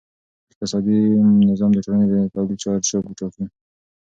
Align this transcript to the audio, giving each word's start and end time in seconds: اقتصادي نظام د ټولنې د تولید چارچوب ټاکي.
اقتصادي 0.51 0.99
نظام 1.51 1.71
د 1.73 1.79
ټولنې 1.85 2.05
د 2.11 2.15
تولید 2.33 2.57
چارچوب 2.63 3.03
ټاکي. 3.19 3.45